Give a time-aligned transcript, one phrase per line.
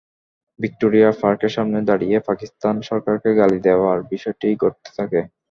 [0.59, 5.19] Victoria পার্কের সামনে দাঁড়িয়ে পাকিস্তান সরকারকে গালি দেওয়ার বিষয়টি ঘটতে থাকে।